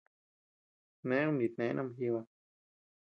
[1.07, 2.21] Neʼë kunitnee noo ama jiiba.